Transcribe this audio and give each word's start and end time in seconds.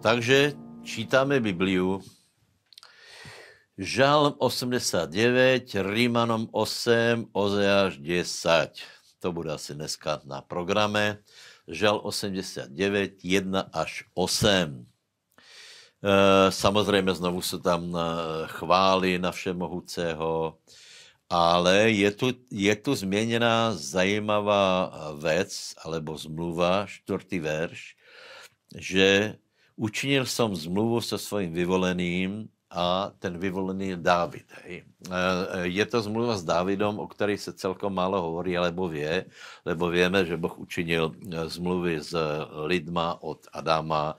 Takže 0.00 0.56
čítáme 0.80 1.40
Bibliu. 1.40 2.00
Žalm 3.76 4.32
89, 4.40 5.76
Rímanom 5.76 6.48
8, 6.52 7.28
Ozeáš 7.32 8.00
10. 8.00 8.80
To 9.20 9.32
bude 9.32 9.52
asi 9.52 9.76
dneska 9.76 10.24
na 10.24 10.40
programe. 10.40 11.20
Žal 11.68 12.00
89, 12.00 13.24
1 13.24 13.60
až 13.72 14.08
8. 14.16 14.48
E, 14.48 14.86
samozřejmě 16.52 17.14
znovu 17.14 17.42
jsou 17.42 17.58
tam 17.58 17.92
e, 17.92 17.98
chvály 18.46 19.18
na 19.18 19.32
všemohoucího, 19.32 20.56
ale 21.28 21.90
je 21.90 22.10
tu, 22.10 22.32
je 22.50 22.76
tu 22.76 22.94
změněná 22.94 23.76
zajímavá 23.76 24.92
věc, 25.20 25.74
alebo 25.84 26.16
zmluva, 26.16 26.86
čtvrtý 26.88 27.38
verš, 27.38 27.96
že 28.76 29.36
učinil 29.80 30.28
jsem 30.28 30.52
zmluvu 30.54 31.00
se 31.00 31.16
svým 31.18 31.52
vyvoleným 31.56 32.48
a 32.70 33.10
ten 33.18 33.38
vyvolený 33.40 33.88
je 33.88 33.96
Dávid. 33.96 34.46
Hej. 34.62 34.84
E, 34.84 35.20
je 35.66 35.84
to 35.88 35.98
zmluva 36.04 36.36
s 36.36 36.44
Dávidom, 36.44 37.00
o 37.00 37.08
které 37.08 37.34
se 37.34 37.52
celkom 37.52 37.94
málo 37.94 38.22
hovorí, 38.22 38.54
alebo 38.54 38.86
vie, 38.86 39.26
lebo 39.64 39.90
víme, 39.90 40.22
že 40.22 40.36
Boh 40.36 40.54
učinil 40.54 41.10
e, 41.10 41.48
zmluvy 41.48 41.98
s 41.98 42.14
lidma 42.68 43.18
od 43.24 43.42
Adama, 43.50 44.14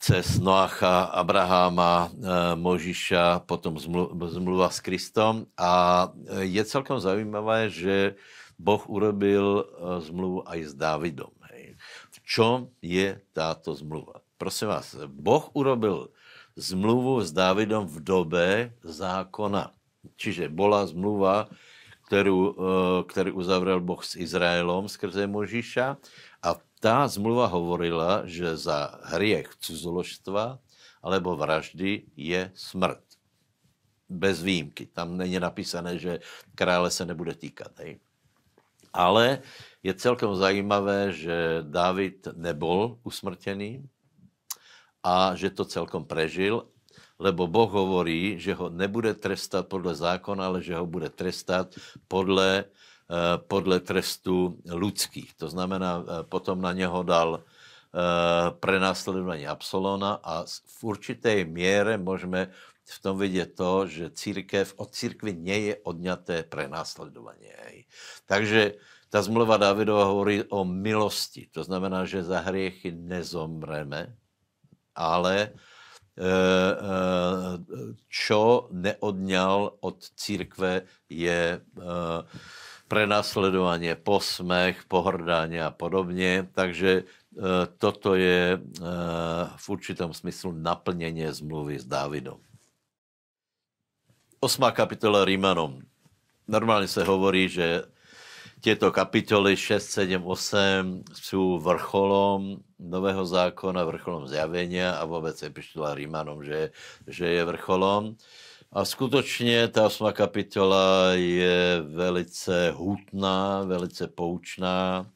cez 0.00 0.36
Noacha, 0.36 1.16
Abraháma, 1.16 2.12
Možiša, 2.60 3.40
potom 3.48 3.80
zmluva 4.28 4.68
s 4.68 4.84
Kristom. 4.84 5.48
A 5.56 6.12
je 6.44 6.60
celkom 6.68 7.00
zajímavé, 7.00 7.72
že 7.72 8.12
Boh 8.60 8.84
urobil 8.84 9.64
zmluvu 10.04 10.44
aj 10.44 10.60
s 10.60 10.72
Dávidom. 10.76 11.32
Hej. 11.48 11.80
V 12.12 12.18
čom 12.20 12.68
je 12.84 13.16
táto 13.32 13.72
zmluva? 13.72 14.23
Prosím 14.44 14.68
vás, 14.68 14.92
Boh 15.08 15.56
urobil 15.56 16.12
zmluvu 16.52 17.24
s 17.24 17.32
Dávidom 17.32 17.88
v 17.88 18.04
době 18.04 18.76
zákona. 18.84 19.72
Čiže 20.20 20.52
byla 20.52 20.84
zmluva, 20.84 21.48
kterou, 22.04 22.52
eh, 22.52 22.56
který 23.08 23.32
uzavřel 23.32 23.80
Boh 23.80 24.04
s 24.04 24.20
Izraelom 24.20 24.84
skrze 24.84 25.24
Možíša 25.24 25.96
a 26.44 26.60
ta 26.76 27.08
zmluva 27.08 27.48
hovorila, 27.48 28.28
že 28.28 28.60
za 28.60 29.00
hriech 29.16 29.48
cuzoložstva 29.64 30.60
alebo 31.00 31.40
vraždy 31.40 32.04
je 32.12 32.52
smrt. 32.52 33.00
Bez 34.12 34.44
výjimky. 34.44 34.92
Tam 34.92 35.16
není 35.16 35.40
napísané, 35.40 35.96
že 35.96 36.20
krále 36.52 36.92
se 36.92 37.08
nebude 37.08 37.32
týkat. 37.32 37.72
Hej. 37.80 37.96
Ale 38.92 39.40
je 39.80 39.94
celkem 39.96 40.36
zajímavé, 40.36 41.16
že 41.16 41.64
David 41.64 42.28
nebol 42.36 43.00
usmrtěný, 43.08 43.88
a 45.04 45.36
že 45.36 45.52
to 45.52 45.68
celkom 45.68 46.08
prežil, 46.08 46.64
lebo 47.20 47.46
Boh 47.46 47.68
hovorí, 47.68 48.40
že 48.40 48.56
ho 48.56 48.72
nebude 48.72 49.14
trestat 49.14 49.68
podle 49.68 49.94
zákona, 49.94 50.46
ale 50.46 50.58
že 50.64 50.74
ho 50.74 50.88
bude 50.88 51.12
trestat 51.12 51.76
podle, 52.08 52.64
eh, 52.64 53.36
podle 53.44 53.80
trestu 53.80 54.58
lidských. 54.64 55.36
To 55.36 55.46
znamená, 55.52 56.00
eh, 56.00 56.04
potom 56.24 56.58
na 56.64 56.72
něho 56.72 57.02
dal 57.04 57.44
eh, 57.94 58.50
prenásledování 58.58 59.46
Absolona 59.46 60.18
a 60.18 60.42
v 60.48 60.80
určité 60.84 61.44
míře 61.44 61.94
můžeme 61.94 62.50
v 62.84 62.98
tom 62.98 63.18
vidět 63.18 63.54
to, 63.54 63.86
že 63.86 64.10
církev 64.10 64.74
od 64.76 64.90
církvy 64.90 65.32
nie 65.32 65.58
je 65.60 65.74
odňaté 65.86 66.42
prenásledování. 66.42 67.54
Takže 68.26 68.74
ta 69.14 69.22
zmluva 69.22 69.56
Davidova 69.56 70.10
hovorí 70.10 70.42
o 70.50 70.66
milosti. 70.66 71.46
To 71.54 71.62
znamená, 71.62 72.02
že 72.02 72.26
za 72.26 72.42
hriechy 72.42 72.90
nezomreme, 72.90 74.10
ale 74.94 75.50
eh, 75.50 76.22
eh, 76.22 77.54
čo 78.08 78.68
neodňal 78.70 79.78
od 79.80 79.98
církve 80.14 80.86
je 81.10 81.60
eh, 81.60 82.20
prenasledování, 82.88 83.94
posmech, 83.94 84.84
pohrdání 84.88 85.60
a 85.60 85.70
podobně. 85.70 86.48
Takže 86.52 87.04
toto 87.78 88.14
je 88.14 88.60
v 89.56 89.68
určitom 89.68 90.14
smyslu 90.14 90.52
naplnění 90.52 91.26
zmluvy 91.26 91.78
s 91.78 91.84
Dávidom. 91.84 92.38
Osmá 94.40 94.70
kapitola 94.70 95.24
Rímanom. 95.24 95.82
Normálně 96.48 96.88
se 96.88 97.04
hovorí, 97.04 97.48
že 97.48 97.82
Těto 98.64 98.92
kapitoly 98.92 99.56
6, 99.56 99.90
7, 99.90 100.26
8 100.26 101.04
jsou 101.12 101.58
vrcholom 101.58 102.56
Nového 102.94 103.26
zákona, 103.26 103.84
vrcholom 103.84 104.30
zjavení 104.30 104.82
a 104.82 105.04
vůbec 105.04 105.42
epištola 105.42 105.94
Rímanom, 105.94 106.44
že, 106.44 106.70
že 107.06 107.26
je 107.26 107.44
vrcholom. 107.44 108.14
A 108.72 108.84
skutečně 108.84 109.68
ta 109.68 109.86
osmá 109.86 110.12
kapitola 110.12 111.10
je 111.18 111.82
velice 111.82 112.70
hutná, 112.70 113.62
velice 113.66 114.06
poučná. 114.08 115.06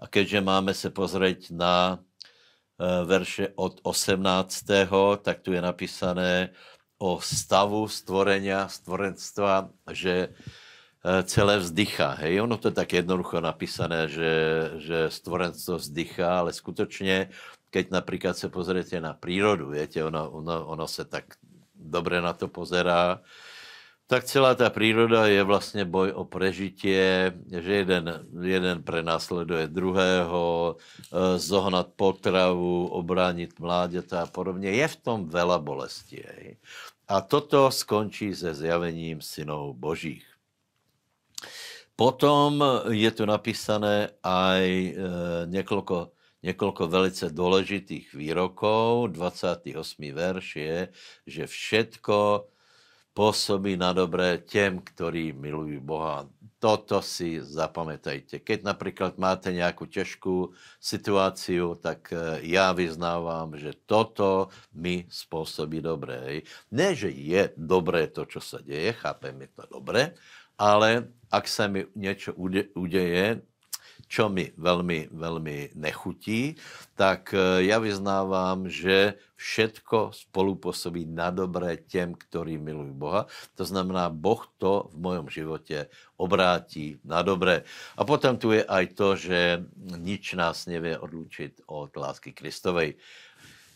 A 0.00 0.06
keďže 0.06 0.40
máme 0.40 0.74
se 0.74 0.90
pozrieť 0.90 1.50
na 1.50 1.98
eh, 1.98 3.04
verše 3.04 3.48
od 3.54 3.80
18., 3.82 4.64
tak 5.22 5.40
tu 5.40 5.52
je 5.52 5.62
napísané 5.62 6.50
o 6.98 7.20
stavu 7.20 7.88
stvorenia, 7.88 8.68
stvorenstva, 8.68 9.70
že 9.90 10.28
celé 11.22 11.58
vzdychá. 11.58 12.10
Hej? 12.10 12.40
Ono 12.42 12.56
to 12.56 12.68
je 12.68 12.74
tak 12.74 12.92
jednoducho 12.92 13.40
napísané, 13.40 14.08
že, 14.08 14.32
že 14.78 15.10
stvorenstvo 15.10 15.76
vzdychá, 15.76 16.38
ale 16.38 16.52
skutečně, 16.52 17.30
keď 17.70 17.90
například 17.90 18.38
se 18.38 18.48
pozriete 18.48 19.00
na 19.00 19.14
přírodu, 19.14 19.68
viete, 19.68 20.04
ono, 20.04 20.30
ono, 20.30 20.66
ono 20.66 20.86
se 20.88 21.04
tak 21.04 21.24
dobře 21.74 22.20
na 22.20 22.32
to 22.32 22.48
pozerá, 22.48 23.20
tak 24.06 24.24
celá 24.24 24.54
ta 24.54 24.70
příroda 24.70 25.26
je 25.26 25.42
vlastně 25.42 25.84
boj 25.84 26.10
o 26.10 26.24
prežitie, 26.24 27.34
že 27.58 27.72
jeden, 27.72 28.26
jeden 28.42 28.82
prenásleduje 28.82 29.66
druhého, 29.66 30.76
eh, 30.78 31.38
zohnat 31.38 31.86
potravu, 31.96 32.86
obránit 32.86 33.60
mláděta 33.60 34.22
a 34.22 34.26
podobně. 34.26 34.70
Je 34.70 34.88
v 34.88 34.96
tom 34.96 35.28
vela 35.28 35.58
bolesti. 35.58 36.22
Hej. 36.26 36.56
A 37.08 37.20
toto 37.20 37.70
skončí 37.70 38.34
se 38.34 38.54
zjavením 38.54 39.20
synov 39.20 39.76
božích. 39.76 40.35
Potom 41.96 42.60
je 42.92 43.08
tu 43.08 43.24
napísané 43.24 44.12
aj 44.20 44.62
e, 44.68 44.92
několiko, 45.48 46.12
několiko 46.42 46.86
velice 46.86 47.30
důležitých 47.32 48.14
výrokov. 48.14 49.10
28. 49.10 50.12
verš 50.12 50.56
je, 50.56 50.88
že 51.26 51.46
všetko 51.46 52.46
působí 53.16 53.80
na 53.80 53.96
dobré 53.96 54.44
těm, 54.44 54.84
ktorí 54.84 55.32
milují 55.32 55.80
Boha. 55.80 56.28
Toto 56.60 57.00
si 57.00 57.40
zapamätajte. 57.40 58.44
Keď 58.44 58.62
například 58.62 59.16
máte 59.16 59.52
nějakou 59.52 59.88
těžkou 59.88 60.52
situaci, 60.80 61.60
tak 61.80 62.12
e, 62.12 62.16
já 62.44 62.72
vyznávám, 62.72 63.56
že 63.56 63.72
toto 63.86 64.48
mi 64.72 65.08
způsobí 65.08 65.80
dobré. 65.80 66.44
Ne, 66.70 66.94
že 66.94 67.08
je 67.08 67.56
dobré 67.56 68.06
to, 68.12 68.26
co 68.26 68.40
se 68.40 68.58
děje, 68.62 68.92
chápeme 68.92 69.48
to 69.48 69.64
dobré, 69.72 70.12
ale 70.58 71.08
ak 71.30 71.48
se 71.48 71.68
mi 71.68 71.86
něco 71.94 72.32
uděje, 72.74 73.42
čo 74.06 74.28
mi 74.28 74.52
velmi, 74.56 75.08
velmi 75.12 75.70
nechutí, 75.74 76.54
tak 76.94 77.34
eh, 77.34 77.62
já 77.62 77.78
vyznávám, 77.78 78.70
že 78.70 79.14
všetko 79.36 80.10
spolu 80.14 80.54
působí 80.54 81.06
na 81.06 81.30
dobré 81.30 81.76
těm, 81.76 82.14
ktorí 82.14 82.58
milují 82.58 82.92
Boha. 82.94 83.26
To 83.54 83.64
znamená, 83.64 84.08
Boh 84.08 84.46
to 84.56 84.88
v 84.94 84.96
mojom 84.98 85.28
životě 85.28 85.86
obrátí 86.16 86.96
na 87.04 87.22
dobré. 87.22 87.62
A 87.96 88.04
potom 88.04 88.38
tu 88.38 88.52
je 88.52 88.64
aj 88.64 88.86
to, 88.94 89.16
že 89.16 89.66
nič 89.98 90.32
nás 90.32 90.66
nevě 90.66 90.98
odlučit 90.98 91.60
od 91.66 91.96
lásky 91.96 92.32
Kristovej. 92.32 92.94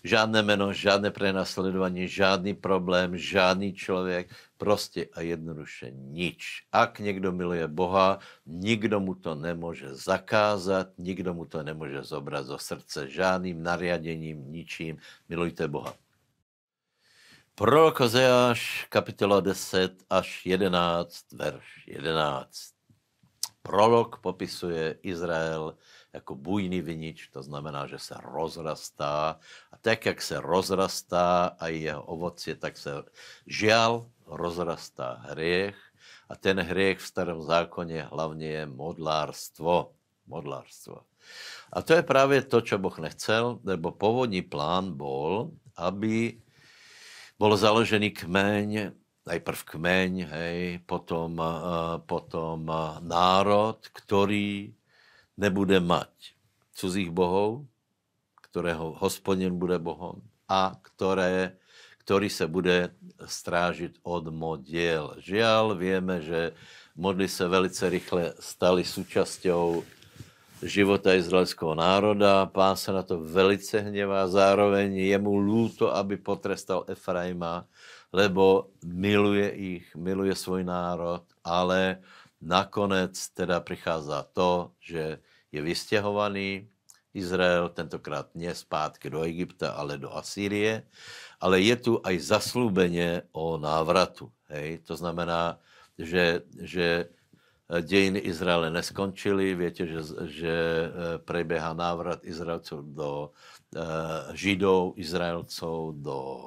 Žádné 0.05 0.43
jméno, 0.43 0.73
žádné 0.73 1.11
prenasledování, 1.11 2.09
žádný 2.09 2.55
problém, 2.55 3.19
žádný 3.21 3.75
člověk, 3.75 4.33
prostě 4.61 5.09
a 5.17 5.21
jednoduše 5.21 5.91
nič. 5.91 6.69
Ak 6.73 7.01
někdo 7.01 7.33
miluje 7.33 7.65
Boha, 7.69 8.19
nikdo 8.47 9.01
mu 9.01 9.15
to 9.15 9.35
nemůže 9.35 9.95
zakázat, 9.95 10.93
nikdo 10.99 11.35
mu 11.35 11.45
to 11.49 11.63
nemůže 11.63 12.03
zobrat 12.03 12.47
zo 12.47 12.59
srdce 12.59 13.09
žádným 13.09 13.63
nariadením, 13.63 14.53
ničím. 14.53 15.01
Milujte 15.29 15.69
Boha. 15.69 15.97
Prorok 17.55 18.01
Ozeáš, 18.01 18.87
kapitola 18.89 19.41
10 19.41 20.05
až 20.11 20.47
11, 20.47 21.33
verš 21.33 21.85
11. 21.87 22.53
Prorok 23.63 24.21
popisuje 24.21 24.99
Izrael, 25.03 25.77
jako 26.13 26.35
bujný 26.35 26.83
vinič, 26.83 27.29
to 27.29 27.43
znamená, 27.43 27.87
že 27.87 27.99
se 27.99 28.15
rozrastá 28.25 29.41
tak, 29.81 30.07
jak 30.07 30.23
se 30.23 30.41
rozrastá 30.41 31.57
a 31.59 31.69
jeho 31.69 32.03
ovocie, 32.03 32.57
tak 32.57 32.77
se 32.77 33.03
žial 33.47 34.11
rozrastá 34.27 35.25
hriech 35.29 35.77
a 36.29 36.37
ten 36.37 36.61
hriech 36.61 36.99
v 36.99 37.07
starém 37.07 37.43
zákoně 37.43 38.03
hlavně 38.03 38.49
je 38.49 38.67
modlárstvo. 38.67 39.93
modlárstva. 40.27 41.03
A 41.73 41.83
to 41.83 41.93
je 41.93 42.03
právě 42.03 42.43
to, 42.43 42.61
čo 42.61 42.79
Boh 42.79 42.99
nechcel, 42.99 43.59
lebo 43.65 43.93
původní 43.93 44.43
plán 44.43 44.95
bol, 44.95 45.51
aby 45.77 46.39
bol 47.39 47.57
založený 47.57 48.11
kmeň, 48.11 48.93
najprv 49.27 49.61
kmeň, 49.65 50.13
hej, 50.27 50.61
potom, 50.87 51.39
uh, 51.39 51.99
potom 52.05 52.69
uh, 52.69 53.01
národ, 53.01 53.81
který 53.93 54.75
nebude 55.37 55.81
mať 55.81 56.13
cizích 56.75 57.11
bohov, 57.11 57.70
kterého 58.51 58.99
hospodin 58.99 59.59
bude 59.59 59.79
bohom 59.79 60.21
a 60.49 60.75
které, 60.83 61.57
který 61.99 62.31
se 62.31 62.47
bude 62.47 62.91
strážit 63.25 63.99
od 64.03 64.27
modiel. 64.35 65.15
Žiaľ, 65.23 65.79
víme, 65.79 66.21
že 66.21 66.53
modly 66.97 67.29
se 67.29 67.49
velice 67.49 67.91
rychle 67.91 68.35
staly 68.41 68.85
současťou 68.85 69.83
života 70.63 71.15
izraelského 71.15 71.75
národa. 71.75 72.47
Pán 72.47 72.77
se 72.77 72.93
na 72.93 73.03
to 73.03 73.21
velice 73.21 73.81
hněvá, 73.81 74.29
zároveň 74.29 74.97
je 74.97 75.19
mu 75.19 75.39
lúto, 75.39 75.95
aby 75.95 76.17
potrestal 76.17 76.85
Efraima, 76.89 77.65
lebo 78.13 78.69
miluje 78.85 79.51
ich, 79.51 79.97
miluje 79.97 80.35
svůj 80.35 80.65
národ, 80.65 81.23
ale 81.45 82.03
nakonec 82.41 83.29
teda 83.29 83.61
přichází 83.61 84.21
to, 84.33 84.73
že 84.81 85.19
je 85.53 85.63
vystěhovaný 85.63 86.69
Izrael, 87.15 87.69
tentokrát 87.69 88.31
ne 88.35 88.55
zpátky 88.55 89.11
do 89.11 89.23
Egypta, 89.23 89.73
ale 89.73 89.99
do 89.99 90.15
Asýrie, 90.17 90.83
ale 91.41 91.61
je 91.61 91.77
tu 91.77 92.01
aj 92.05 92.19
zaslúbeně 92.19 93.23
o 93.33 93.59
návratu. 93.59 94.33
Hej? 94.49 94.79
To 94.79 94.97
znamená, 94.97 95.59
že, 95.99 96.43
že 96.61 97.09
dějiny 97.83 98.19
Izraele 98.19 98.71
neskončily. 98.71 99.55
Větě, 99.55 99.87
že, 99.87 100.01
že 100.27 100.55
eh, 100.55 101.19
preběhá 101.19 101.75
návrat 101.75 102.21
Izraelců 102.23 102.83
do 102.83 103.31
uh, 103.77 104.35
Židov, 104.35 104.93
Izraelců 104.97 105.95
do 105.97 106.47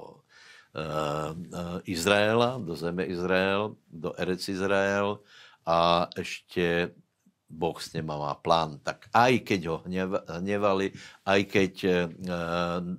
Izraela, 1.86 2.58
do 2.58 2.76
zeme 2.76 3.06
Izrael, 3.06 3.76
do 3.92 4.14
Erec 4.18 4.50
Izrael 4.50 5.20
a 5.66 6.10
ještě 6.18 6.92
Boh 7.54 7.78
s 7.78 7.94
něma 7.94 8.18
má 8.18 8.34
plán. 8.34 8.82
Tak 8.84 9.14
aj 9.14 9.40
keď 9.40 9.62
ho 9.70 9.78
hněvali, 10.28 10.92
aj 11.26 11.42
keď 11.46 11.74
uh, 11.86 11.92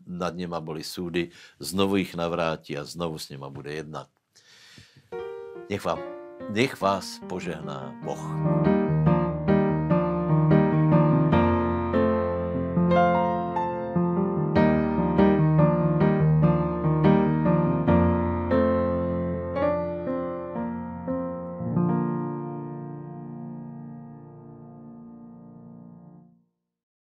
nad 0.07 0.33
něma 0.35 0.61
byly 0.61 0.83
súdy, 0.87 1.31
znovu 1.59 1.97
jich 1.97 2.15
navrátí 2.15 2.79
a 2.79 2.87
znovu 2.87 3.19
s 3.19 3.29
něma 3.29 3.51
bude 3.51 3.73
jednat. 3.75 4.09
Nech 5.71 5.85
vám 5.85 6.15
Nech 6.51 6.81
vás 6.81 7.21
požehná 7.29 7.95
Boh. 8.05 8.94